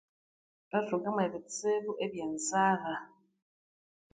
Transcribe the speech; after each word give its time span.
Nga 0.67 0.79
thunga 0.87 1.09
mwe 1.13 1.25
bitsibu 1.33 1.91
ebye 2.05 2.25
nzalha 2.33 2.95